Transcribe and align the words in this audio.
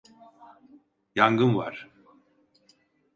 Yangın 1.15 1.55
var! 1.57 1.89